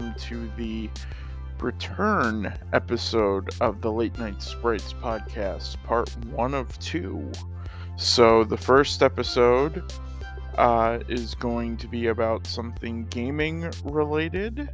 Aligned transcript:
welcome 0.00 0.18
to 0.18 0.50
the 0.56 0.88
return 1.60 2.58
episode 2.72 3.50
of 3.60 3.82
the 3.82 3.92
Late 3.92 4.18
Night 4.18 4.40
Sprites 4.40 4.94
podcast, 4.94 5.76
part 5.84 6.08
one 6.28 6.54
of 6.54 6.78
two. 6.78 7.30
So, 7.96 8.42
the 8.44 8.56
first 8.56 9.02
episode 9.02 9.92
uh, 10.56 11.00
is 11.08 11.34
going 11.34 11.76
to 11.78 11.86
be 11.86 12.06
about 12.06 12.46
something 12.46 13.04
gaming 13.08 13.70
related, 13.84 14.70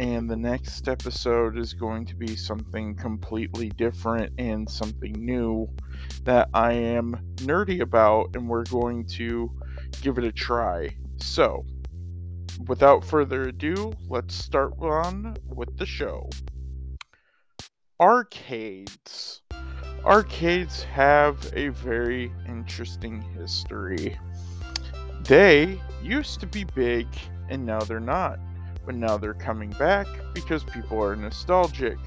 and 0.00 0.30
the 0.30 0.36
next 0.36 0.88
episode 0.88 1.58
is 1.58 1.74
going 1.74 2.06
to 2.06 2.16
be 2.16 2.34
something 2.34 2.94
completely 2.94 3.68
different 3.70 4.32
and 4.38 4.70
something 4.70 5.12
new 5.12 5.68
that 6.24 6.48
I 6.54 6.72
am 6.72 7.20
nerdy 7.36 7.82
about, 7.82 8.34
and 8.34 8.48
we're 8.48 8.64
going 8.64 9.04
to 9.18 9.52
give 10.00 10.16
it 10.16 10.24
a 10.24 10.32
try. 10.32 10.96
So, 11.18 11.66
without 12.66 13.04
further 13.04 13.48
ado, 13.48 13.92
let's 14.08 14.34
start 14.34 14.74
on 14.80 15.36
with 15.48 15.76
the 15.76 15.86
show. 15.86 16.28
Arcades. 18.00 19.42
Arcades 20.04 20.82
have 20.82 21.52
a 21.54 21.68
very 21.68 22.32
interesting 22.48 23.20
history. 23.20 24.18
They 25.24 25.80
used 26.02 26.40
to 26.40 26.46
be 26.46 26.64
big 26.64 27.06
and 27.48 27.64
now 27.64 27.80
they're 27.80 28.00
not. 28.00 28.40
But 28.84 28.96
now 28.96 29.16
they're 29.16 29.34
coming 29.34 29.70
back 29.70 30.08
because 30.34 30.64
people 30.64 31.00
are 31.02 31.14
nostalgic, 31.14 31.98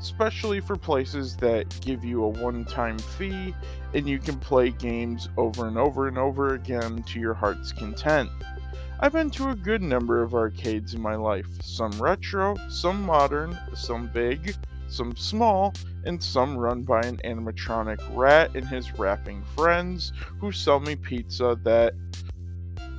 especially 0.00 0.60
for 0.60 0.74
places 0.74 1.36
that 1.36 1.80
give 1.80 2.04
you 2.04 2.24
a 2.24 2.28
one 2.28 2.64
time 2.64 2.98
fee 2.98 3.54
and 3.92 4.08
you 4.08 4.18
can 4.18 4.40
play 4.40 4.70
games 4.70 5.28
over 5.36 5.68
and 5.68 5.78
over 5.78 6.08
and 6.08 6.18
over 6.18 6.54
again 6.54 7.04
to 7.04 7.20
your 7.20 7.34
heart's 7.34 7.70
content. 7.70 8.30
I've 9.00 9.12
been 9.12 9.30
to 9.30 9.50
a 9.50 9.56
good 9.56 9.82
number 9.82 10.22
of 10.22 10.34
arcades 10.34 10.94
in 10.94 11.02
my 11.02 11.16
life, 11.16 11.48
some 11.60 11.90
retro, 12.00 12.56
some 12.68 13.02
modern, 13.02 13.58
some 13.74 14.06
big, 14.06 14.54
some 14.86 15.16
small, 15.16 15.74
and 16.04 16.22
some 16.22 16.56
run 16.56 16.82
by 16.84 17.00
an 17.00 17.16
animatronic 17.24 17.98
rat 18.16 18.54
and 18.54 18.66
his 18.66 18.96
rapping 18.96 19.42
friends 19.56 20.12
who 20.38 20.52
sell 20.52 20.78
me 20.78 20.94
pizza 20.94 21.58
that 21.64 21.94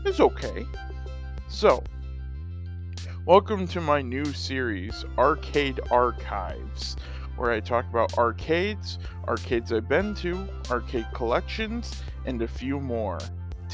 is 0.05 0.19
okay. 0.19 0.67
So, 1.47 1.81
welcome 3.25 3.65
to 3.69 3.79
my 3.79 4.01
new 4.01 4.25
series, 4.25 5.05
Arcade 5.17 5.79
Archives, 5.91 6.97
where 7.37 7.51
I 7.51 7.61
talk 7.61 7.85
about 7.89 8.17
arcades, 8.17 8.99
arcades 9.29 9.71
I've 9.71 9.87
been 9.87 10.13
to, 10.15 10.45
arcade 10.69 11.07
collections, 11.13 12.03
and 12.25 12.41
a 12.41 12.47
few 12.49 12.81
more 12.81 13.19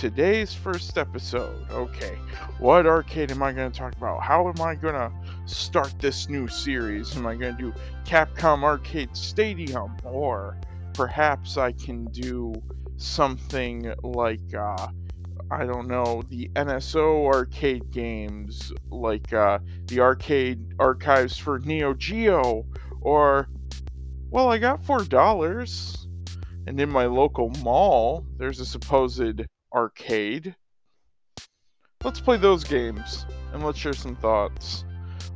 today's 0.02 0.52
first 0.52 0.98
episode. 0.98 1.70
Okay, 1.70 2.18
what 2.58 2.88
arcade 2.88 3.30
am 3.30 3.44
I 3.44 3.52
going 3.52 3.72
to 3.72 3.78
talk 3.78 3.96
about? 3.96 4.24
How 4.24 4.48
am 4.48 4.60
I 4.60 4.74
going 4.74 4.96
to 4.96 5.12
start 5.46 5.94
this 6.00 6.28
new 6.28 6.48
series? 6.48 7.16
Am 7.16 7.28
I 7.28 7.36
going 7.36 7.56
to 7.56 7.62
do 7.66 7.74
Capcom 8.04 8.64
Arcade 8.64 9.16
Stadium? 9.16 9.96
Or 10.04 10.58
perhaps 10.96 11.58
I 11.58 11.74
can 11.74 12.06
do 12.06 12.52
something 12.98 13.94
like, 14.02 14.56
uh, 14.56 14.88
I 15.52 15.68
don't 15.68 15.88
know, 15.88 16.24
the 16.30 16.50
NSO 16.56 17.28
arcade 17.28 17.92
games, 17.92 18.74
like 18.90 19.32
uh, 19.34 19.60
the 19.86 20.00
arcade 20.00 20.74
archives 20.80 21.38
for 21.38 21.60
Neo 21.60 21.94
Geo, 21.94 22.66
or, 23.02 23.50
well, 24.32 24.50
I 24.52 24.58
got 24.58 24.82
$4. 24.82 26.08
And 26.66 26.82
in 26.82 26.90
my 26.90 27.06
local 27.06 27.52
mall, 27.62 28.26
there's 28.38 28.60
a 28.60 28.66
supposed 28.66 29.44
arcade. 29.74 30.56
Let's 32.04 32.20
play 32.20 32.38
those 32.38 32.64
games 32.64 33.26
and 33.54 33.64
let's 33.64 33.78
share 33.78 33.94
some 33.94 34.16
thoughts. 34.16 34.84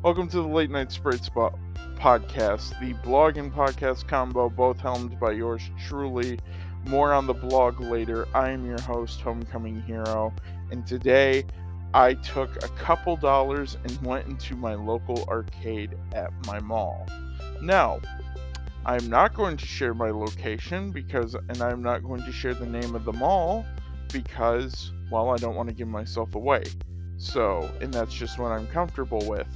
Welcome 0.03 0.28
to 0.29 0.38
the 0.38 0.47
Late 0.47 0.69
Night 0.69 0.91
Sprite 0.91 1.23
Spot 1.23 1.57
podcast, 1.96 2.78
the 2.81 2.94
blog 3.01 3.38
and 3.38 3.51
podcast 3.51 4.07
combo, 4.07 4.50
both 4.50 4.79
helmed 4.79 5.19
by 5.19 5.31
yours 5.31 5.62
truly. 5.88 6.38
More 6.88 7.13
on 7.13 7.25
the 7.25 7.34
blog 7.34 7.79
later. 7.79 8.28
I 8.34 8.50
am 8.51 8.66
your 8.66 8.81
host, 8.81 9.22
Homecoming 9.22 9.81
Hero, 9.84 10.34
and 10.69 10.85
today 10.85 11.45
I 11.94 12.16
took 12.16 12.63
a 12.63 12.68
couple 12.69 13.16
dollars 13.16 13.78
and 13.84 14.01
went 14.01 14.28
into 14.28 14.56
my 14.56 14.75
local 14.75 15.24
arcade 15.29 15.95
at 16.13 16.31
my 16.45 16.59
mall. 16.59 17.07
Now, 17.62 18.01
I'm 18.85 19.09
not 19.09 19.34
going 19.34 19.57
to 19.57 19.66
share 19.66 19.94
my 19.94 20.12
location 20.12 20.91
because, 20.91 21.35
and 21.35 21.62
I'm 21.62 21.81
not 21.81 22.03
going 22.03 22.24
to 22.24 22.31
share 22.31 22.53
the 22.53 22.68
name 22.68 22.94
of 22.94 23.06
the 23.06 23.13
mall 23.13 23.66
because, 24.11 24.91
well, 25.11 25.29
I 25.29 25.38
don't 25.38 25.55
want 25.55 25.69
to 25.69 25.75
give 25.75 25.88
myself 25.88 26.35
away. 26.35 26.63
So, 27.17 27.69
and 27.81 27.93
that's 27.93 28.13
just 28.13 28.39
what 28.39 28.51
I'm 28.51 28.67
comfortable 28.67 29.25
with. 29.27 29.47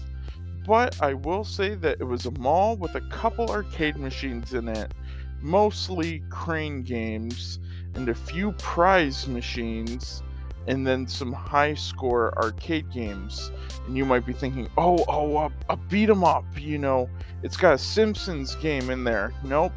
But 0.66 1.02
I 1.02 1.14
will 1.14 1.44
say 1.44 1.76
that 1.76 2.00
it 2.00 2.04
was 2.04 2.26
a 2.26 2.32
mall 2.32 2.78
with 2.78 2.96
a 2.96 3.02
couple 3.10 3.50
arcade 3.50 3.98
machines 3.98 4.54
in 4.54 4.68
it, 4.68 4.94
mostly 5.42 6.22
crane 6.30 6.84
games, 6.84 7.60
and 7.96 8.08
a 8.10 8.14
few 8.14 8.52
prize 8.54 9.28
machines, 9.28 10.22
and 10.68 10.86
then 10.86 11.08
some 11.08 11.34
high 11.34 11.74
score 11.74 12.38
arcade 12.38 12.92
games. 12.92 13.52
And 13.88 13.98
you 13.98 14.06
might 14.06 14.26
be 14.26 14.34
thinking, 14.34 14.70
oh, 14.78 15.04
oh, 15.08 15.38
a, 15.38 15.52
a 15.70 15.78
beat 15.78 16.10
'em 16.10 16.24
up, 16.24 16.46
you 16.56 16.78
know, 16.78 17.10
it's 17.42 17.58
got 17.58 17.74
a 17.74 17.78
Simpsons 17.78 18.56
game 18.56 18.90
in 18.90 19.04
there. 19.04 19.34
Nope, 19.44 19.74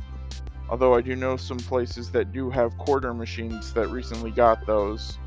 Although 0.73 0.95
I 0.95 1.03
do 1.03 1.15
know 1.15 1.37
some 1.37 1.59
places 1.59 2.11
that 2.13 2.33
do 2.33 2.49
have 2.49 2.79
quarter 2.79 3.13
machines 3.13 3.75
that 3.75 3.89
recently 3.89 4.31
got 4.31 4.65
those, 4.65 5.19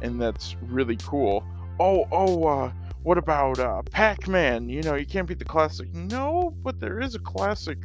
and 0.00 0.22
that's 0.22 0.54
really 0.62 0.96
cool. 0.98 1.44
Oh, 1.80 2.06
oh, 2.12 2.46
uh, 2.46 2.72
what 3.02 3.18
about 3.18 3.58
uh, 3.58 3.82
Pac-Man? 3.90 4.68
You 4.68 4.80
know, 4.82 4.94
you 4.94 5.04
can't 5.04 5.26
beat 5.26 5.40
the 5.40 5.44
classic. 5.44 5.92
No, 5.92 6.54
but 6.62 6.78
there 6.78 7.00
is 7.00 7.16
a 7.16 7.18
classic 7.18 7.78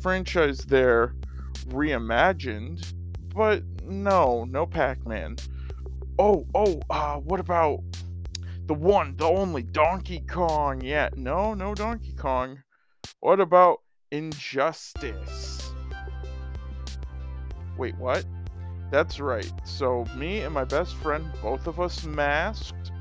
franchise 0.00 0.60
there 0.60 1.14
reimagined. 1.66 2.94
But 3.34 3.62
no, 3.84 4.44
no 4.44 4.64
Pac-Man. 4.64 5.36
Oh, 6.18 6.46
oh, 6.54 6.80
uh, 6.88 7.16
what 7.16 7.40
about 7.40 7.80
the 8.64 8.72
one, 8.72 9.16
the 9.18 9.26
only 9.26 9.64
Donkey 9.64 10.20
Kong? 10.20 10.80
Yeah, 10.80 11.10
no, 11.14 11.52
no 11.52 11.74
Donkey 11.74 12.14
Kong. 12.14 12.62
What 13.20 13.38
about 13.38 13.82
Injustice? 14.10 15.63
Wait, 17.76 17.96
what? 17.98 18.24
That's 18.90 19.18
right. 19.18 19.52
So, 19.64 20.04
me 20.16 20.40
and 20.40 20.54
my 20.54 20.64
best 20.64 20.94
friend, 20.96 21.30
both 21.42 21.66
of 21.66 21.80
us 21.80 22.04
masked, 22.04 22.92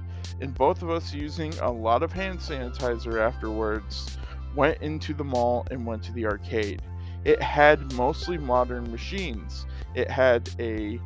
and 0.42 0.54
both 0.54 0.82
of 0.82 0.90
us 0.90 1.14
using 1.14 1.54
a 1.60 1.72
lot 1.72 2.04
of 2.04 2.12
hand 2.12 2.40
sanitizer 2.40 3.22
afterwards, 3.22 4.18
went 4.56 4.82
into 4.82 5.14
the 5.14 5.24
mall 5.24 5.66
and 5.72 5.86
went 5.86 6.04
to 6.04 6.14
the 6.14 6.26
arcade. 6.26 6.82
It 7.26 7.42
had 7.42 7.94
mostly 7.94 8.38
modern 8.38 8.92
machines. 8.92 9.66
It 9.96 10.10
had 10.10 10.50
a 10.60 11.00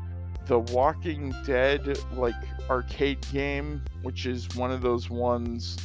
The 0.45 0.59
Walking 0.59 1.33
Dead 1.45 1.99
like 2.13 2.35
arcade 2.69 3.19
game, 3.31 3.83
which 4.01 4.25
is 4.25 4.47
one 4.55 4.71
of 4.71 4.81
those 4.81 5.09
ones 5.09 5.77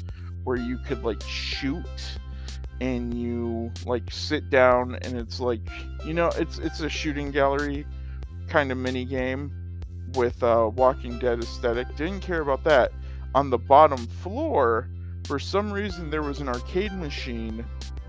where 0.44 0.56
you 0.56 0.78
could 0.78 1.04
like 1.04 1.22
shoot 1.22 1.84
and 2.82 3.14
you 3.14 3.70
like 3.86 4.10
sit 4.10 4.50
down 4.50 4.96
and 5.02 5.16
it's 5.16 5.38
like 5.38 5.60
you 6.04 6.12
know 6.12 6.26
it's 6.36 6.58
it's 6.58 6.80
a 6.80 6.88
shooting 6.88 7.30
gallery 7.30 7.86
kind 8.48 8.72
of 8.72 8.76
mini 8.76 9.04
game 9.04 9.52
with 10.14 10.42
a 10.42 10.68
Walking 10.68 11.16
Dead 11.20 11.38
aesthetic. 11.38 11.86
Didn't 11.96 12.20
care 12.20 12.40
about 12.40 12.64
that. 12.64 12.90
On 13.36 13.50
the 13.50 13.56
bottom 13.56 14.04
floor, 14.06 14.90
for 15.26 15.38
some 15.38 15.72
reason 15.72 16.10
there 16.10 16.22
was 16.22 16.40
an 16.40 16.48
arcade 16.48 16.92
machine, 16.92 17.64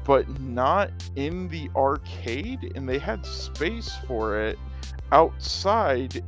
but 0.06 0.28
not 0.42 0.90
in 1.16 1.48
the 1.50 1.70
arcade, 1.76 2.74
and 2.76 2.90
they 2.90 2.98
had 2.98 3.24
space 3.28 3.96
for 4.08 4.40
it 4.40 4.58
outside 5.12 6.24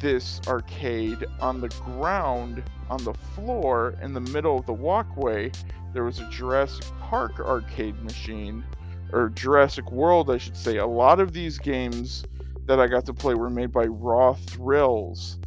this 0.00 0.40
arcade 0.48 1.24
on 1.40 1.60
the 1.60 1.68
ground 1.68 2.62
on 2.90 3.02
the 3.04 3.14
floor 3.14 3.94
in 4.02 4.12
the 4.14 4.20
middle 4.20 4.58
of 4.58 4.66
the 4.66 4.72
walkway 4.72 5.50
there 5.98 6.04
was 6.04 6.20
a 6.20 6.30
Jurassic 6.30 6.84
Park 7.00 7.40
arcade 7.40 8.00
machine, 8.04 8.64
or 9.12 9.30
Jurassic 9.30 9.90
World, 9.90 10.30
I 10.30 10.38
should 10.38 10.56
say. 10.56 10.76
A 10.76 10.86
lot 10.86 11.18
of 11.18 11.32
these 11.32 11.58
games 11.58 12.24
that 12.66 12.78
I 12.78 12.86
got 12.86 13.04
to 13.06 13.12
play 13.12 13.34
were 13.34 13.50
made 13.50 13.72
by 13.72 13.86
Raw 13.86 14.34
Thrills. 14.34 15.40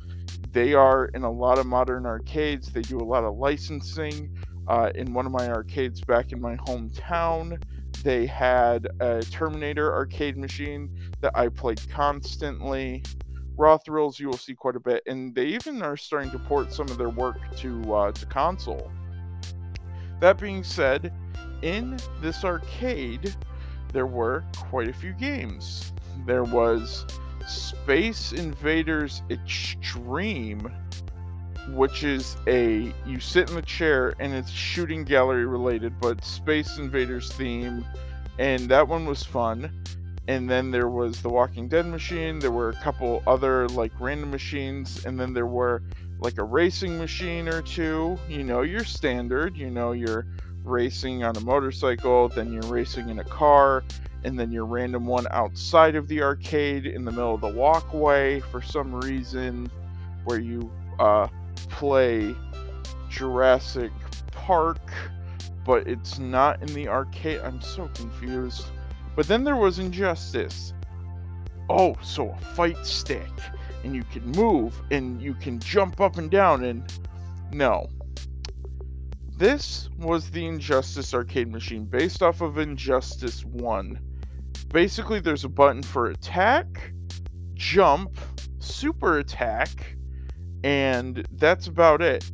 They 0.51 0.73
are 0.73 1.05
in 1.13 1.23
a 1.23 1.31
lot 1.31 1.57
of 1.57 1.67
modern 1.67 2.05
arcades. 2.05 2.69
They 2.69 2.81
do 2.81 2.97
a 2.97 2.99
lot 2.99 3.23
of 3.23 3.37
licensing. 3.37 4.37
Uh, 4.67 4.91
in 4.93 5.13
one 5.13 5.25
of 5.25 5.31
my 5.31 5.49
arcades 5.49 6.01
back 6.01 6.33
in 6.33 6.41
my 6.41 6.57
hometown, 6.57 7.63
they 8.03 8.25
had 8.25 8.89
a 8.99 9.21
Terminator 9.21 9.93
arcade 9.93 10.35
machine 10.35 10.89
that 11.21 11.31
I 11.33 11.47
played 11.47 11.79
constantly. 11.89 13.03
Raw 13.55 13.77
Thrills 13.77 14.19
you 14.19 14.27
will 14.27 14.37
see 14.37 14.53
quite 14.53 14.75
a 14.75 14.81
bit, 14.81 15.01
and 15.07 15.33
they 15.33 15.45
even 15.45 15.81
are 15.81 15.95
starting 15.95 16.29
to 16.31 16.39
port 16.39 16.73
some 16.73 16.89
of 16.89 16.97
their 16.97 17.07
work 17.07 17.37
to 17.59 17.95
uh, 17.95 18.11
to 18.11 18.25
console. 18.25 18.91
That 20.21 20.39
being 20.39 20.63
said, 20.63 21.11
in 21.63 21.97
this 22.21 22.45
arcade, 22.45 23.35
there 23.91 24.05
were 24.05 24.43
quite 24.55 24.87
a 24.87 24.93
few 24.93 25.13
games. 25.13 25.91
There 26.27 26.43
was 26.43 27.07
Space 27.47 28.31
Invaders 28.31 29.23
Extreme, 29.31 30.71
which 31.69 32.03
is 32.03 32.37
a 32.47 32.93
you 33.03 33.19
sit 33.19 33.49
in 33.49 33.55
the 33.55 33.63
chair 33.63 34.13
and 34.19 34.31
it's 34.31 34.51
shooting 34.51 35.03
gallery 35.03 35.47
related, 35.47 35.99
but 35.99 36.23
Space 36.23 36.77
Invaders 36.77 37.31
theme, 37.33 37.83
and 38.37 38.69
that 38.69 38.87
one 38.87 39.05
was 39.07 39.23
fun. 39.23 39.71
And 40.27 40.49
then 40.49 40.71
there 40.71 40.87
was 40.87 41.21
the 41.21 41.29
Walking 41.29 41.67
Dead 41.67 41.85
machine. 41.87 42.39
There 42.39 42.51
were 42.51 42.69
a 42.69 42.75
couple 42.75 43.23
other 43.25 43.67
like 43.69 43.91
random 43.99 44.31
machines, 44.31 45.05
and 45.05 45.19
then 45.19 45.33
there 45.33 45.47
were 45.47 45.81
like 46.19 46.37
a 46.37 46.43
racing 46.43 46.97
machine 46.97 47.47
or 47.47 47.61
two. 47.61 48.17
You 48.29 48.43
know, 48.43 48.61
your 48.61 48.83
standard. 48.83 49.57
You 49.57 49.69
know, 49.69 49.91
you're 49.93 50.27
racing 50.63 51.23
on 51.23 51.35
a 51.37 51.39
motorcycle, 51.41 52.29
then 52.29 52.51
you're 52.53 52.61
racing 52.63 53.09
in 53.09 53.19
a 53.19 53.23
car, 53.23 53.83
and 54.23 54.39
then 54.39 54.51
your 54.51 54.65
random 54.65 55.05
one 55.05 55.25
outside 55.31 55.95
of 55.95 56.07
the 56.07 56.21
arcade 56.21 56.85
in 56.85 57.03
the 57.03 57.11
middle 57.11 57.33
of 57.33 57.41
the 57.41 57.47
walkway 57.47 58.39
for 58.39 58.61
some 58.61 58.93
reason, 58.93 59.69
where 60.25 60.39
you 60.39 60.71
uh, 60.99 61.27
play 61.69 62.35
Jurassic 63.09 63.91
Park, 64.31 64.91
but 65.65 65.87
it's 65.87 66.19
not 66.19 66.61
in 66.61 66.73
the 66.73 66.87
arcade. 66.87 67.41
I'm 67.41 67.61
so 67.61 67.89
confused. 67.95 68.65
But 69.15 69.27
then 69.27 69.43
there 69.43 69.55
was 69.55 69.79
Injustice. 69.79 70.73
Oh, 71.69 71.95
so 72.01 72.29
a 72.29 72.37
fight 72.37 72.85
stick, 72.85 73.29
and 73.83 73.95
you 73.95 74.03
can 74.03 74.25
move, 74.31 74.81
and 74.91 75.21
you 75.21 75.33
can 75.33 75.59
jump 75.59 76.01
up 76.01 76.17
and 76.17 76.29
down, 76.29 76.63
and 76.63 76.83
no. 77.51 77.89
This 79.37 79.89
was 79.97 80.29
the 80.29 80.45
Injustice 80.45 81.13
arcade 81.13 81.51
machine 81.51 81.85
based 81.85 82.21
off 82.21 82.41
of 82.41 82.57
Injustice 82.57 83.43
1. 83.45 83.99
Basically, 84.69 85.19
there's 85.19 85.43
a 85.43 85.49
button 85.49 85.83
for 85.83 86.07
attack, 86.07 86.93
jump, 87.55 88.17
super 88.59 89.17
attack, 89.17 89.97
and 90.63 91.25
that's 91.33 91.67
about 91.67 92.01
it. 92.01 92.29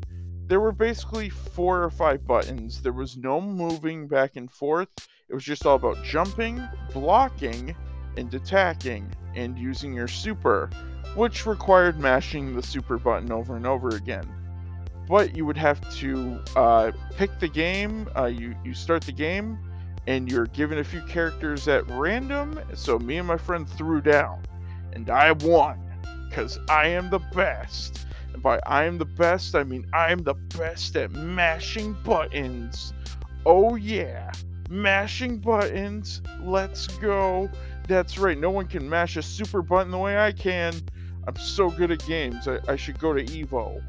There 0.47 0.59
were 0.59 0.71
basically 0.71 1.29
four 1.29 1.83
or 1.83 1.89
five 1.89 2.25
buttons. 2.25 2.81
There 2.81 2.93
was 2.93 3.17
no 3.17 3.41
moving 3.41 4.07
back 4.07 4.35
and 4.35 4.51
forth. 4.51 4.89
It 5.29 5.33
was 5.33 5.43
just 5.43 5.65
all 5.65 5.75
about 5.75 6.01
jumping, 6.03 6.65
blocking, 6.93 7.75
and 8.15 8.33
attacking, 8.33 9.13
and 9.35 9.59
using 9.59 9.93
your 9.93 10.07
super, 10.07 10.69
which 11.15 11.45
required 11.45 11.99
mashing 11.99 12.55
the 12.55 12.63
super 12.63 12.97
button 12.97 13.31
over 13.31 13.57
and 13.57 13.67
over 13.67 13.89
again. 13.89 14.25
But 15.07 15.35
you 15.35 15.45
would 15.45 15.57
have 15.57 15.81
to 15.97 16.41
uh, 16.55 16.91
pick 17.17 17.39
the 17.39 17.47
game. 17.49 18.09
Uh, 18.17 18.25
you 18.25 18.55
you 18.63 18.73
start 18.73 19.03
the 19.03 19.11
game, 19.11 19.59
and 20.07 20.31
you're 20.31 20.47
given 20.47 20.79
a 20.79 20.83
few 20.83 21.01
characters 21.01 21.67
at 21.67 21.85
random. 21.89 22.59
So 22.73 22.97
me 22.97 23.17
and 23.17 23.27
my 23.27 23.37
friend 23.37 23.67
threw 23.67 23.99
down, 23.99 24.43
and 24.93 25.09
I 25.09 25.33
won 25.33 25.79
because 26.29 26.57
I 26.69 26.87
am 26.87 27.09
the 27.09 27.19
best. 27.19 28.05
And 28.33 28.41
by 28.41 28.61
I 28.65 28.85
am 28.85 28.97
the 28.97 29.05
best, 29.05 29.55
I 29.55 29.63
mean 29.63 29.85
I 29.93 30.11
am 30.11 30.19
the 30.19 30.35
best 30.35 30.95
at 30.95 31.11
mashing 31.11 31.97
buttons. 32.03 32.93
Oh 33.45 33.75
yeah, 33.75 34.31
mashing 34.67 35.37
buttons. 35.37 36.21
Let's 36.41 36.87
go. 36.87 37.49
That's 37.87 38.17
right, 38.17 38.37
no 38.37 38.49
one 38.49 38.67
can 38.67 38.89
mash 38.89 39.17
a 39.17 39.21
super 39.21 39.61
button 39.61 39.91
the 39.91 39.97
way 39.97 40.17
I 40.17 40.31
can. 40.31 40.73
I'm 41.27 41.35
so 41.35 41.69
good 41.69 41.91
at 41.91 42.05
games. 42.05 42.47
I, 42.47 42.59
I 42.67 42.75
should 42.75 42.99
go 42.99 43.13
to 43.13 43.23
Evo. 43.23 43.81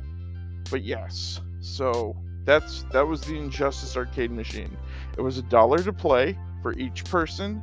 But 0.70 0.82
yes, 0.82 1.40
so 1.60 2.16
that's 2.44 2.84
that 2.92 3.06
was 3.06 3.22
the 3.22 3.36
Injustice 3.36 3.96
arcade 3.96 4.30
machine. 4.30 4.76
It 5.16 5.20
was 5.20 5.38
a 5.38 5.42
dollar 5.42 5.78
to 5.78 5.92
play 5.92 6.38
for 6.62 6.72
each 6.74 7.04
person, 7.04 7.62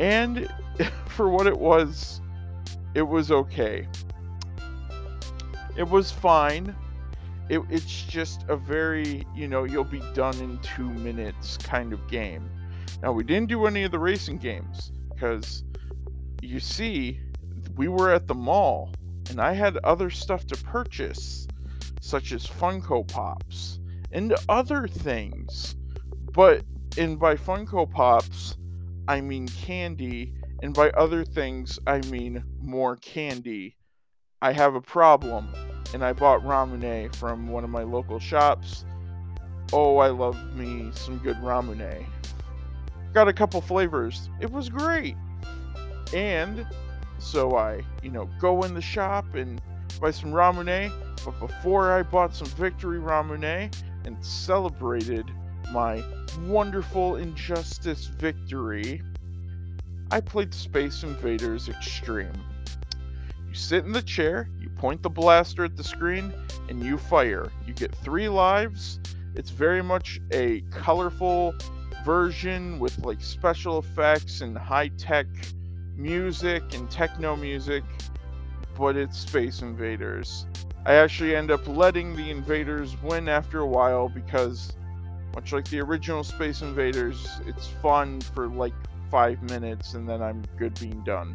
and 0.00 0.48
for 1.08 1.28
what 1.28 1.46
it 1.46 1.58
was, 1.58 2.20
it 2.94 3.02
was 3.02 3.30
okay 3.30 3.86
it 5.76 5.88
was 5.88 6.10
fine. 6.10 6.74
It, 7.48 7.60
it's 7.70 8.02
just 8.02 8.44
a 8.48 8.56
very, 8.56 9.24
you 9.34 9.46
know, 9.46 9.64
you'll 9.64 9.84
be 9.84 10.02
done 10.14 10.36
in 10.40 10.58
two 10.58 10.90
minutes 10.90 11.56
kind 11.56 11.92
of 11.92 12.06
game. 12.08 12.50
Now, 13.02 13.12
we 13.12 13.24
didn't 13.24 13.48
do 13.48 13.66
any 13.66 13.84
of 13.84 13.92
the 13.92 13.98
racing 13.98 14.38
games 14.38 14.90
because 15.14 15.62
you 16.42 16.60
see, 16.60 17.20
we 17.76 17.88
were 17.88 18.10
at 18.10 18.26
the 18.26 18.34
mall 18.34 18.92
and 19.30 19.40
I 19.40 19.52
had 19.52 19.76
other 19.78 20.10
stuff 20.10 20.46
to 20.46 20.56
purchase, 20.56 21.46
such 22.00 22.32
as 22.32 22.46
Funko 22.46 23.06
Pops 23.06 23.80
and 24.12 24.34
other 24.48 24.88
things. 24.88 25.76
But, 26.32 26.64
and 26.98 27.18
by 27.18 27.34
Funko 27.36 27.90
Pops, 27.90 28.56
I 29.08 29.20
mean 29.20 29.48
candy, 29.48 30.34
and 30.62 30.74
by 30.74 30.90
other 30.90 31.24
things, 31.24 31.78
I 31.86 32.00
mean 32.02 32.42
more 32.60 32.96
candy. 32.96 33.76
I 34.42 34.52
have 34.52 34.74
a 34.74 34.80
problem 34.80 35.48
and 35.94 36.04
I 36.04 36.12
bought 36.12 36.42
ramune 36.42 37.14
from 37.14 37.48
one 37.48 37.64
of 37.64 37.70
my 37.70 37.82
local 37.82 38.18
shops. 38.18 38.84
Oh, 39.72 39.98
I 39.98 40.08
love 40.08 40.36
me 40.54 40.90
some 40.92 41.18
good 41.18 41.36
ramune. 41.36 42.04
Got 43.12 43.28
a 43.28 43.32
couple 43.32 43.60
flavors. 43.60 44.28
It 44.40 44.50
was 44.50 44.68
great. 44.68 45.16
And 46.14 46.66
so 47.18 47.56
I, 47.56 47.82
you 48.02 48.10
know, 48.10 48.28
go 48.38 48.62
in 48.62 48.74
the 48.74 48.80
shop 48.80 49.34
and 49.34 49.60
buy 50.00 50.10
some 50.10 50.32
ramune. 50.32 50.92
But 51.24 51.40
before 51.40 51.92
I 51.92 52.02
bought 52.02 52.34
some 52.34 52.48
victory 52.48 52.98
ramune 52.98 53.74
and 54.04 54.24
celebrated 54.24 55.26
my 55.72 56.04
wonderful 56.46 57.16
injustice 57.16 58.06
victory, 58.06 59.02
I 60.10 60.20
played 60.20 60.54
Space 60.54 61.02
Invaders 61.02 61.68
Extreme. 61.68 62.32
You 63.56 63.62
sit 63.62 63.86
in 63.86 63.92
the 63.92 64.02
chair, 64.02 64.50
you 64.60 64.68
point 64.68 65.02
the 65.02 65.08
blaster 65.08 65.64
at 65.64 65.78
the 65.78 65.82
screen, 65.82 66.30
and 66.68 66.84
you 66.84 66.98
fire. 66.98 67.50
You 67.66 67.72
get 67.72 67.94
three 67.94 68.28
lives. 68.28 69.00
It's 69.34 69.48
very 69.48 69.82
much 69.82 70.20
a 70.30 70.60
colorful 70.70 71.54
version 72.04 72.78
with 72.78 72.98
like 72.98 73.22
special 73.22 73.78
effects 73.78 74.42
and 74.42 74.58
high 74.58 74.88
tech 74.88 75.24
music 75.96 76.74
and 76.74 76.90
techno 76.90 77.34
music, 77.34 77.82
but 78.76 78.94
it's 78.94 79.18
Space 79.18 79.62
Invaders. 79.62 80.44
I 80.84 80.96
actually 80.96 81.34
end 81.34 81.50
up 81.50 81.66
letting 81.66 82.14
the 82.14 82.30
invaders 82.30 82.94
win 83.00 83.26
after 83.26 83.60
a 83.60 83.66
while 83.66 84.10
because, 84.10 84.76
much 85.34 85.54
like 85.54 85.66
the 85.70 85.80
original 85.80 86.24
Space 86.24 86.60
Invaders, 86.60 87.26
it's 87.46 87.66
fun 87.66 88.20
for 88.20 88.48
like 88.48 88.74
five 89.10 89.42
minutes 89.44 89.94
and 89.94 90.06
then 90.06 90.20
I'm 90.20 90.44
good 90.58 90.78
being 90.78 91.02
done. 91.04 91.34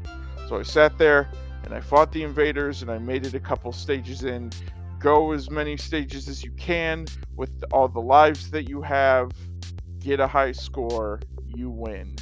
So 0.51 0.59
I 0.59 0.63
sat 0.63 0.97
there, 0.97 1.29
and 1.63 1.73
I 1.73 1.79
fought 1.79 2.11
the 2.11 2.23
invaders 2.23 2.81
and 2.81 2.91
I 2.91 2.97
made 2.97 3.25
it 3.25 3.33
a 3.33 3.39
couple 3.39 3.71
stages 3.71 4.25
in. 4.25 4.51
Go 4.99 5.31
as 5.31 5.49
many 5.49 5.77
stages 5.77 6.27
as 6.27 6.43
you 6.43 6.51
can 6.57 7.05
with 7.37 7.63
all 7.71 7.87
the 7.87 8.01
lives 8.01 8.51
that 8.51 8.67
you 8.67 8.81
have. 8.81 9.31
Get 9.99 10.19
a 10.19 10.27
high 10.27 10.51
score, 10.51 11.21
you 11.47 11.69
win. 11.69 12.17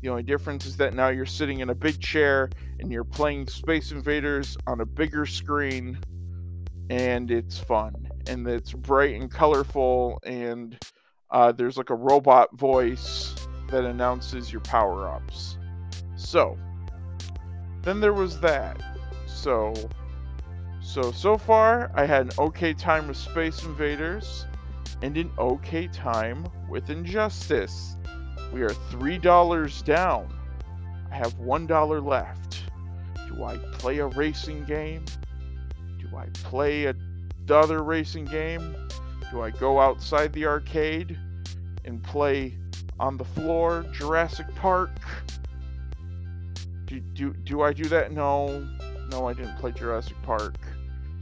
The 0.00 0.10
only 0.10 0.22
difference 0.22 0.64
is 0.64 0.76
that 0.76 0.94
now 0.94 1.08
you're 1.08 1.26
sitting 1.26 1.58
in 1.58 1.70
a 1.70 1.74
big 1.74 2.00
chair 2.00 2.50
and 2.78 2.92
you're 2.92 3.02
playing 3.02 3.48
Space 3.48 3.90
Invaders 3.90 4.56
on 4.68 4.80
a 4.80 4.86
bigger 4.86 5.26
screen, 5.26 5.98
and 6.88 7.32
it's 7.32 7.58
fun. 7.58 8.08
And 8.28 8.46
it's 8.46 8.74
bright 8.74 9.20
and 9.20 9.28
colorful, 9.28 10.20
and 10.22 10.78
uh, 11.32 11.50
there's 11.50 11.76
like 11.76 11.90
a 11.90 11.96
robot 11.96 12.56
voice 12.56 13.34
that 13.70 13.84
announces 13.84 14.52
your 14.52 14.60
power 14.60 15.08
ups. 15.08 15.58
So, 16.14 16.56
then 17.86 18.00
there 18.00 18.12
was 18.12 18.40
that. 18.40 18.82
So, 19.26 19.72
so 20.82 21.12
so 21.12 21.38
far 21.38 21.92
I 21.94 22.04
had 22.04 22.26
an 22.26 22.32
okay 22.36 22.74
time 22.74 23.06
with 23.06 23.16
Space 23.16 23.62
Invaders, 23.62 24.44
and 25.02 25.16
an 25.16 25.30
okay 25.38 25.86
time 25.86 26.44
with 26.68 26.90
Injustice. 26.90 27.96
We 28.52 28.62
are 28.62 28.74
three 28.90 29.18
dollars 29.18 29.82
down. 29.82 30.28
I 31.12 31.14
have 31.14 31.38
one 31.38 31.68
dollar 31.68 32.00
left. 32.00 32.64
Do 33.28 33.44
I 33.44 33.56
play 33.78 33.98
a 33.98 34.06
racing 34.06 34.64
game? 34.64 35.04
Do 36.00 36.16
I 36.16 36.26
play 36.42 36.86
a 36.86 36.94
other 37.48 37.84
racing 37.84 38.24
game? 38.24 38.74
Do 39.30 39.42
I 39.42 39.50
go 39.50 39.78
outside 39.78 40.32
the 40.32 40.46
arcade 40.46 41.16
and 41.84 42.02
play 42.02 42.58
on 42.98 43.16
the 43.16 43.24
floor 43.24 43.84
Jurassic 43.92 44.52
Park? 44.56 44.90
Do, 46.86 47.00
do 47.00 47.32
do 47.32 47.62
I 47.62 47.72
do 47.72 47.84
that? 47.86 48.12
No, 48.12 48.66
no, 49.10 49.26
I 49.28 49.32
didn't 49.32 49.56
play 49.58 49.72
Jurassic 49.72 50.16
Park. 50.22 50.54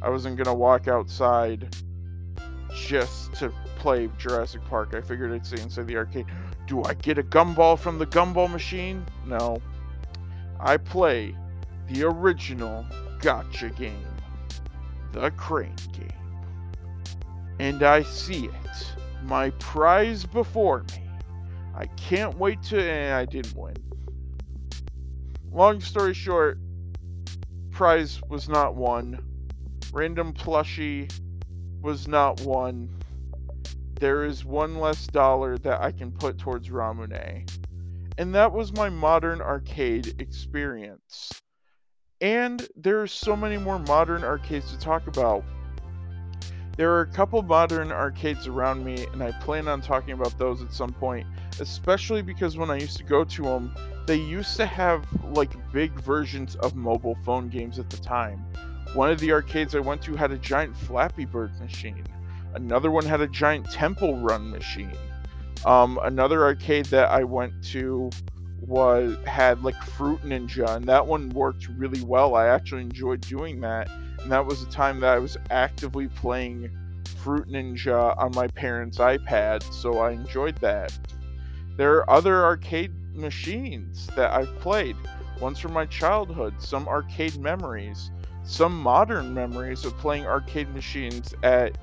I 0.03 0.11
wasn't 0.11 0.37
gonna 0.37 0.55
walk 0.55 0.89
outside 0.89 1.75
just 2.75 3.33
to 3.35 3.51
play 3.79 4.11
Jurassic 4.19 4.63
Park. 4.67 4.95
I 4.95 5.01
figured 5.01 5.33
I'd 5.33 5.47
stay 5.47 5.63
inside 5.63 5.87
the 5.87 5.97
arcade. 5.97 6.27
Do 6.67 6.83
I 6.85 6.95
get 6.95 7.19
a 7.19 7.23
gumball 7.23 7.79
from 7.79 7.99
the 7.99 8.07
gumball 8.07 8.51
machine? 8.51 9.07
No. 9.27 9.59
I 10.61 10.77
play 10.77 11.35
the 11.89 12.05
original 12.05 12.85
gacha 13.21 13.75
game, 13.77 14.07
the 15.13 15.31
crane 15.31 15.75
game. 15.93 16.11
And 17.59 17.83
I 17.83 18.03
see 18.03 18.47
it, 18.47 18.95
my 19.23 19.51
prize 19.51 20.27
before 20.27 20.83
me. 20.93 21.09
I 21.75 21.87
can't 21.87 22.37
wait 22.39 22.63
to. 22.65 22.81
And 22.81 23.15
I 23.15 23.25
didn't 23.25 23.57
win 23.57 23.77
long 25.55 25.81
story 25.81 26.15
short, 26.15 26.59
prize 27.71 28.21
was 28.29 28.49
not 28.49 28.75
won. 28.75 29.25
Random 29.93 30.33
plushie 30.33 31.13
was 31.81 32.09
not 32.09 32.41
won. 32.41 32.89
There 34.01 34.25
is 34.25 34.45
one 34.45 34.79
less 34.79 35.07
dollar 35.07 35.57
that 35.59 35.81
I 35.81 35.93
can 35.93 36.11
put 36.11 36.39
towards 36.39 36.69
Ramune. 36.69 37.49
And 38.19 38.35
that 38.35 38.53
was 38.53 38.73
my 38.73 38.89
modern 38.89 39.41
arcade 39.41 40.21
experience. 40.21 41.43
And 42.21 42.67
there 42.77 43.01
are 43.01 43.07
so 43.07 43.37
many 43.37 43.57
more 43.57 43.79
modern 43.79 44.25
arcades 44.25 44.71
to 44.73 44.79
talk 44.79 45.07
about. 45.07 45.45
There 46.77 46.93
are 46.93 47.03
a 47.03 47.07
couple 47.07 47.41
modern 47.43 47.93
arcades 47.93 48.49
around 48.49 48.85
me, 48.85 49.07
and 49.13 49.23
I 49.23 49.31
plan 49.31 49.69
on 49.69 49.81
talking 49.81 50.13
about 50.13 50.37
those 50.39 50.61
at 50.61 50.73
some 50.73 50.93
point, 50.93 51.27
especially 51.61 52.21
because 52.21 52.57
when 52.57 52.69
I 52.69 52.77
used 52.79 52.97
to 52.97 53.05
go 53.05 53.23
to 53.23 53.43
them, 53.43 53.75
they 54.07 54.17
used 54.17 54.57
to 54.57 54.67
have 54.67 55.07
like 55.33 55.53
big 55.73 55.93
versions 56.01 56.57
of 56.57 56.75
mobile 56.75 57.17
phone 57.25 57.49
games 57.49 57.79
at 57.79 57.89
the 57.91 57.97
time. 57.99 58.45
One 58.93 59.11
of 59.11 59.21
the 59.21 59.31
arcades 59.33 59.77
I 59.77 59.81
went 59.81 60.03
to 60.03 60.17
had 60.17 60.33
a 60.33 60.39
giant 60.39 60.77
Flappy 60.77 61.25
Bird 61.25 61.59
machine. 61.61 62.05
Another 62.55 62.91
one 62.91 63.05
had 63.05 63.21
a 63.21 63.29
giant 63.29 63.71
Temple 63.71 64.17
Run 64.19 64.51
machine. 64.51 64.93
Um, 65.65 66.01
another 66.03 66.45
arcade 66.45 66.87
that 66.87 67.09
I 67.09 67.23
went 67.25 67.65
to 67.67 68.11
was 68.61 69.17
had 69.27 69.63
like 69.63 69.81
Fruit 69.83 70.21
Ninja, 70.23 70.77
and 70.77 70.85
that 70.87 71.07
one 71.07 71.29
worked 71.31 71.69
really 71.69 72.03
well. 72.03 72.35
I 72.35 72.49
actually 72.49 72.83
enjoyed 72.83 73.21
doing 73.21 73.61
that, 73.61 73.89
and 74.25 74.33
that 74.33 74.45
was 74.45 74.65
the 74.65 74.73
time 74.73 75.01
that 75.01 75.15
I 75.15 75.19
was 75.19 75.37
actively 75.51 76.09
playing 76.09 76.71
Fruit 77.19 77.47
Ninja 77.47 78.17
on 78.19 78.33
my 78.35 78.49
parents' 78.49 78.99
iPad, 78.99 79.63
so 79.63 79.99
I 79.99 80.13
enjoyed 80.13 80.57
that. 80.57 80.99
There 81.77 81.97
are 81.97 82.11
other 82.11 82.43
arcade 82.43 82.93
machines 83.15 84.09
that 84.17 84.33
I've 84.33 84.59
played. 84.61 84.97
Ones 85.41 85.59
from 85.59 85.75
my 85.75 85.85
childhood, 85.87 86.55
some 86.59 86.89
arcade 86.89 87.39
memories, 87.39 88.11
some 88.45 88.79
modern 88.81 89.35
memories 89.35 89.85
of 89.85 89.97
playing 89.99 90.27
arcade 90.27 90.73
machines 90.75 91.35
at 91.43 91.77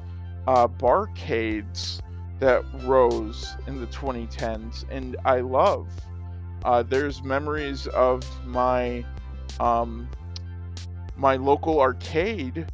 uh, 0.47 0.67
barcades 0.67 2.01
that 2.39 2.63
rose 2.83 3.55
in 3.67 3.79
the 3.79 3.87
2010s, 3.87 4.85
and 4.89 5.15
I 5.25 5.41
love. 5.41 5.87
Uh, 6.63 6.81
there's 6.81 7.21
memories 7.21 7.85
of 7.87 8.23
my 8.45 9.05
um, 9.59 10.09
my 11.21 11.35
local 11.35 11.79
arcade 11.79 12.65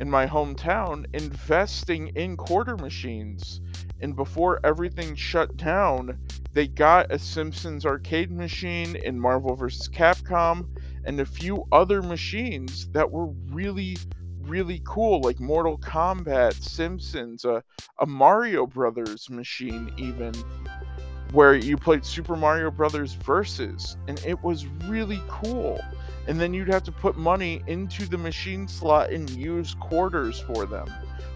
in 0.00 0.10
my 0.10 0.26
hometown 0.26 1.06
investing 1.14 2.08
in 2.08 2.36
quarter 2.36 2.76
machines. 2.76 3.62
And 4.02 4.14
before 4.14 4.60
everything 4.64 5.14
shut 5.14 5.56
down, 5.56 6.18
they 6.52 6.68
got 6.68 7.10
a 7.10 7.18
Simpsons 7.18 7.86
arcade 7.86 8.30
machine 8.30 8.96
in 8.96 9.18
Marvel 9.18 9.56
vs. 9.56 9.88
Capcom 9.88 10.68
and 11.06 11.20
a 11.20 11.24
few 11.24 11.66
other 11.72 12.02
machines 12.02 12.86
that 12.88 13.10
were 13.10 13.28
really, 13.50 13.96
really 14.42 14.82
cool, 14.84 15.22
like 15.22 15.40
Mortal 15.40 15.78
Kombat, 15.78 16.62
Simpsons, 16.62 17.46
a, 17.46 17.62
a 17.98 18.04
Mario 18.04 18.66
Brothers 18.66 19.30
machine, 19.30 19.90
even 19.96 20.34
where 21.32 21.54
you 21.54 21.78
played 21.78 22.04
Super 22.04 22.36
Mario 22.36 22.70
Brothers 22.70 23.14
Versus, 23.14 23.96
and 24.06 24.22
it 24.26 24.42
was 24.42 24.66
really 24.86 25.22
cool. 25.28 25.80
And 26.26 26.40
then 26.40 26.54
you'd 26.54 26.68
have 26.68 26.84
to 26.84 26.92
put 26.92 27.16
money 27.16 27.62
into 27.66 28.06
the 28.06 28.18
machine 28.18 28.68
slot 28.68 29.10
and 29.10 29.28
use 29.30 29.74
quarters 29.74 30.40
for 30.40 30.66
them. 30.66 30.88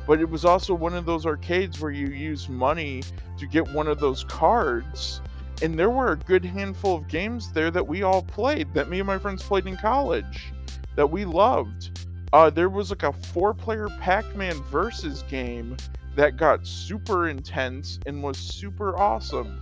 But 0.06 0.20
it 0.20 0.28
was 0.28 0.44
also 0.44 0.74
one 0.74 0.94
of 0.94 1.06
those 1.06 1.24
arcades 1.26 1.80
where 1.80 1.90
you 1.90 2.08
use 2.08 2.48
money 2.48 3.02
to 3.38 3.46
get 3.46 3.66
one 3.72 3.88
of 3.88 3.98
those 3.98 4.24
cards. 4.24 5.20
And 5.62 5.78
there 5.78 5.90
were 5.90 6.12
a 6.12 6.16
good 6.16 6.44
handful 6.44 6.96
of 6.96 7.08
games 7.08 7.52
there 7.52 7.70
that 7.70 7.86
we 7.86 8.02
all 8.02 8.22
played, 8.22 8.74
that 8.74 8.90
me 8.90 9.00
and 9.00 9.06
my 9.06 9.18
friends 9.18 9.42
played 9.42 9.66
in 9.66 9.76
college, 9.76 10.52
that 10.96 11.10
we 11.10 11.24
loved. 11.24 12.06
Uh, 12.32 12.50
there 12.50 12.68
was 12.68 12.90
like 12.90 13.04
a 13.04 13.12
four 13.12 13.54
player 13.54 13.88
Pac 14.00 14.36
Man 14.36 14.60
versus 14.64 15.22
game 15.30 15.76
that 16.16 16.36
got 16.36 16.66
super 16.66 17.28
intense 17.28 17.98
and 18.06 18.22
was 18.22 18.36
super 18.36 18.96
awesome 18.96 19.58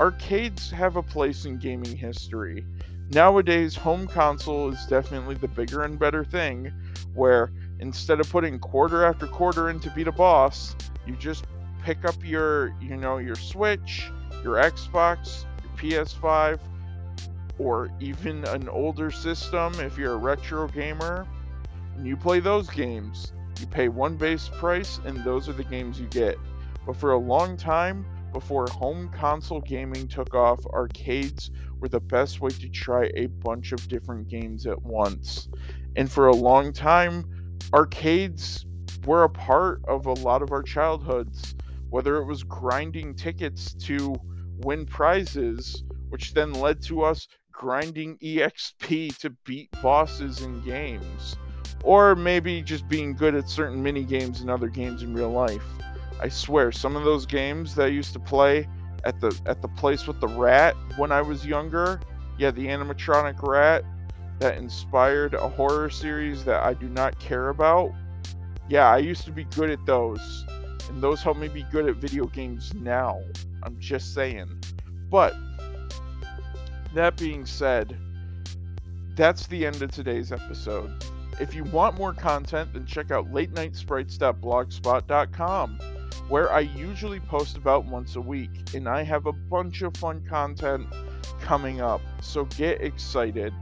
arcades 0.00 0.70
have 0.70 0.96
a 0.96 1.02
place 1.02 1.44
in 1.44 1.58
gaming 1.58 1.96
history. 1.96 2.64
Nowadays, 3.14 3.76
home 3.76 4.06
console 4.06 4.70
is 4.70 4.86
definitely 4.86 5.34
the 5.34 5.48
bigger 5.48 5.82
and 5.82 5.98
better 5.98 6.24
thing, 6.24 6.72
where 7.14 7.52
instead 7.78 8.20
of 8.20 8.30
putting 8.30 8.58
quarter 8.58 9.04
after 9.04 9.26
quarter 9.26 9.68
in 9.68 9.78
to 9.80 9.90
beat 9.90 10.08
a 10.08 10.12
boss, 10.12 10.74
you 11.06 11.14
just 11.16 11.44
pick 11.84 12.06
up 12.06 12.14
your, 12.24 12.74
you 12.80 12.96
know, 12.96 13.18
your 13.18 13.34
Switch, 13.34 14.10
your 14.42 14.56
Xbox, 14.56 15.44
your 15.62 15.72
PS5, 15.76 16.58
or 17.58 17.90
even 18.00 18.44
an 18.44 18.70
older 18.70 19.10
system 19.10 19.74
if 19.80 19.98
you're 19.98 20.14
a 20.14 20.16
retro 20.16 20.66
gamer, 20.68 21.26
and 21.96 22.06
you 22.06 22.16
play 22.16 22.40
those 22.40 22.70
games. 22.70 23.34
You 23.60 23.66
pay 23.66 23.88
one 23.88 24.16
base 24.16 24.48
price, 24.48 25.00
and 25.04 25.22
those 25.22 25.50
are 25.50 25.52
the 25.52 25.64
games 25.64 26.00
you 26.00 26.06
get. 26.06 26.38
But 26.86 26.96
for 26.96 27.12
a 27.12 27.18
long 27.18 27.58
time, 27.58 28.06
before 28.32 28.66
home 28.68 29.10
console 29.10 29.60
gaming 29.60 30.08
took 30.08 30.34
off, 30.34 30.64
arcades 30.66 31.50
were 31.78 31.88
the 31.88 32.00
best 32.00 32.40
way 32.40 32.50
to 32.50 32.68
try 32.68 33.10
a 33.14 33.26
bunch 33.26 33.72
of 33.72 33.88
different 33.88 34.28
games 34.28 34.66
at 34.66 34.80
once. 34.82 35.48
And 35.96 36.10
for 36.10 36.28
a 36.28 36.34
long 36.34 36.72
time, 36.72 37.24
arcades 37.72 38.66
were 39.04 39.24
a 39.24 39.28
part 39.28 39.82
of 39.86 40.06
a 40.06 40.12
lot 40.12 40.42
of 40.42 40.52
our 40.52 40.62
childhoods, 40.62 41.54
whether 41.90 42.16
it 42.16 42.24
was 42.24 42.42
grinding 42.42 43.14
tickets 43.14 43.74
to 43.74 44.14
win 44.58 44.86
prizes, 44.86 45.84
which 46.08 46.34
then 46.34 46.52
led 46.52 46.80
to 46.82 47.02
us 47.02 47.28
grinding 47.52 48.16
EXP 48.18 49.16
to 49.18 49.30
beat 49.44 49.70
bosses 49.82 50.42
in 50.42 50.60
games, 50.62 51.36
or 51.84 52.14
maybe 52.14 52.62
just 52.62 52.88
being 52.88 53.14
good 53.14 53.34
at 53.34 53.48
certain 53.48 53.82
mini 53.82 54.04
games 54.04 54.40
and 54.40 54.50
other 54.50 54.68
games 54.68 55.02
in 55.02 55.14
real 55.14 55.30
life. 55.30 55.64
I 56.22 56.28
swear, 56.28 56.70
some 56.70 56.94
of 56.94 57.02
those 57.02 57.26
games 57.26 57.74
that 57.74 57.86
I 57.86 57.88
used 57.88 58.12
to 58.12 58.20
play 58.20 58.68
at 59.04 59.20
the 59.20 59.36
at 59.44 59.60
the 59.60 59.66
place 59.66 60.06
with 60.06 60.20
the 60.20 60.28
rat 60.28 60.76
when 60.96 61.10
I 61.10 61.20
was 61.20 61.44
younger, 61.44 62.00
yeah, 62.38 62.52
the 62.52 62.66
animatronic 62.66 63.42
rat 63.42 63.82
that 64.38 64.56
inspired 64.56 65.34
a 65.34 65.48
horror 65.48 65.90
series 65.90 66.44
that 66.44 66.62
I 66.62 66.74
do 66.74 66.88
not 66.88 67.18
care 67.18 67.48
about. 67.48 67.90
Yeah, 68.68 68.88
I 68.88 68.98
used 68.98 69.24
to 69.24 69.32
be 69.32 69.42
good 69.42 69.70
at 69.70 69.84
those. 69.84 70.46
And 70.88 71.02
those 71.02 71.24
help 71.24 71.38
me 71.38 71.48
be 71.48 71.64
good 71.72 71.88
at 71.88 71.96
video 71.96 72.26
games 72.26 72.72
now. 72.74 73.20
I'm 73.64 73.76
just 73.80 74.14
saying. 74.14 74.62
But 75.10 75.34
that 76.94 77.16
being 77.16 77.46
said, 77.46 77.98
that's 79.16 79.48
the 79.48 79.66
end 79.66 79.82
of 79.82 79.90
today's 79.90 80.30
episode. 80.30 81.04
If 81.40 81.52
you 81.52 81.64
want 81.64 81.98
more 81.98 82.14
content, 82.14 82.74
then 82.74 82.86
check 82.86 83.10
out 83.10 83.32
latenightsprites.blogspot.com 83.32 85.78
where 86.28 86.52
I 86.52 86.60
usually 86.60 87.20
post 87.20 87.56
about 87.56 87.84
once 87.84 88.16
a 88.16 88.20
week, 88.20 88.74
and 88.74 88.88
I 88.88 89.02
have 89.02 89.26
a 89.26 89.32
bunch 89.32 89.82
of 89.82 89.96
fun 89.96 90.24
content 90.28 90.86
coming 91.40 91.80
up, 91.80 92.00
so 92.20 92.44
get 92.44 92.80
excited. 92.80 93.52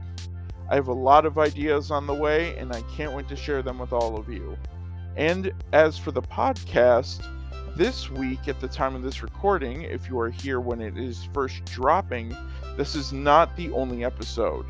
I 0.69 0.75
have 0.75 0.87
a 0.87 0.93
lot 0.93 1.25
of 1.25 1.37
ideas 1.37 1.91
on 1.91 2.07
the 2.07 2.13
way, 2.13 2.57
and 2.57 2.71
I 2.71 2.81
can't 2.95 3.13
wait 3.13 3.27
to 3.29 3.35
share 3.35 3.61
them 3.61 3.79
with 3.79 3.91
all 3.91 4.17
of 4.17 4.29
you. 4.29 4.57
And 5.17 5.51
as 5.73 5.97
for 5.97 6.11
the 6.11 6.21
podcast, 6.21 7.27
this 7.75 8.09
week, 8.09 8.47
at 8.47 8.59
the 8.59 8.67
time 8.67 8.95
of 8.95 9.01
this 9.01 9.23
recording, 9.23 9.83
if 9.83 10.09
you 10.09 10.19
are 10.19 10.29
here 10.29 10.59
when 10.59 10.81
it 10.81 10.97
is 10.97 11.27
first 11.33 11.65
dropping, 11.65 12.35
this 12.77 12.95
is 12.95 13.11
not 13.11 13.55
the 13.55 13.71
only 13.71 14.03
episode. 14.03 14.65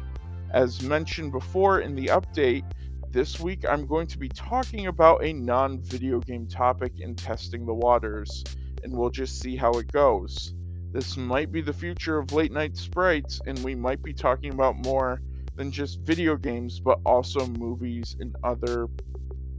As 0.51 0.81
mentioned 0.81 1.31
before 1.31 1.81
in 1.81 1.95
the 1.95 2.07
update, 2.07 2.63
this 3.11 3.39
week, 3.39 3.65
I'm 3.67 3.85
going 3.85 4.07
to 4.07 4.17
be 4.17 4.29
talking 4.29 4.87
about 4.87 5.23
a 5.23 5.33
non 5.33 5.79
video 5.81 6.19
game 6.19 6.47
topic 6.47 6.93
and 7.01 7.17
testing 7.17 7.65
the 7.65 7.73
waters, 7.73 8.43
and 8.83 8.95
we'll 8.95 9.09
just 9.09 9.39
see 9.39 9.55
how 9.55 9.71
it 9.73 9.91
goes. 9.91 10.53
This 10.91 11.17
might 11.17 11.51
be 11.51 11.61
the 11.61 11.73
future 11.73 12.17
of 12.17 12.31
late 12.31 12.51
night 12.51 12.77
sprites, 12.77 13.41
and 13.45 13.61
we 13.63 13.75
might 13.75 14.01
be 14.01 14.13
talking 14.13 14.53
about 14.53 14.77
more 14.85 15.21
than 15.55 15.71
just 15.71 15.99
video 16.01 16.35
games, 16.37 16.79
but 16.79 16.99
also 17.05 17.45
movies 17.47 18.15
and 18.19 18.35
other 18.43 18.87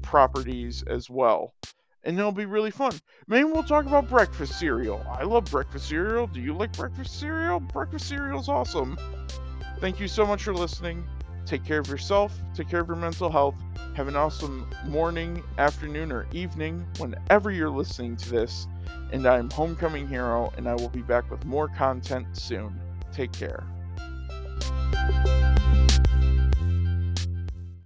properties 0.00 0.82
as 0.86 1.10
well. 1.10 1.54
And 2.04 2.18
it'll 2.18 2.32
be 2.32 2.46
really 2.46 2.70
fun. 2.70 2.98
Maybe 3.28 3.44
we'll 3.44 3.62
talk 3.62 3.86
about 3.86 4.08
breakfast 4.08 4.58
cereal. 4.58 5.04
I 5.08 5.24
love 5.24 5.44
breakfast 5.44 5.88
cereal. 5.88 6.26
Do 6.26 6.40
you 6.40 6.54
like 6.54 6.72
breakfast 6.72 7.20
cereal? 7.20 7.60
Breakfast 7.60 8.08
cereal's 8.08 8.48
awesome. 8.48 8.98
Thank 9.78 10.00
you 10.00 10.08
so 10.08 10.26
much 10.26 10.42
for 10.42 10.54
listening. 10.54 11.04
Take 11.44 11.64
care 11.64 11.80
of 11.80 11.88
yourself, 11.88 12.32
take 12.54 12.68
care 12.68 12.80
of 12.80 12.88
your 12.88 12.96
mental 12.96 13.30
health. 13.30 13.56
Have 13.94 14.08
an 14.08 14.16
awesome 14.16 14.66
morning, 14.86 15.42
afternoon, 15.58 16.12
or 16.12 16.26
evening 16.32 16.86
whenever 16.98 17.50
you're 17.50 17.68
listening 17.68 18.16
to 18.16 18.30
this. 18.30 18.66
And 19.12 19.26
I'm 19.26 19.50
Homecoming 19.50 20.08
Hero, 20.08 20.52
and 20.56 20.66
I 20.68 20.74
will 20.74 20.88
be 20.88 21.02
back 21.02 21.30
with 21.30 21.44
more 21.44 21.68
content 21.68 22.26
soon. 22.32 22.80
Take 23.12 23.32
care. 23.32 23.64